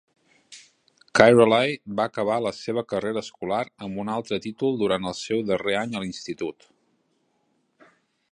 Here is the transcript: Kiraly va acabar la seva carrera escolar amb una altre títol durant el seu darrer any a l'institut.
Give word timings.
Kiraly 1.17 1.75
va 1.99 2.07
acabar 2.11 2.37
la 2.45 2.51
seva 2.59 2.83
carrera 2.93 3.23
escolar 3.27 3.61
amb 3.87 4.01
una 4.05 4.17
altre 4.21 4.41
títol 4.47 4.79
durant 4.81 5.07
el 5.11 5.17
seu 5.19 5.45
darrer 5.53 5.77
any 5.83 5.95
a 5.95 6.01
l'institut. 6.05 6.67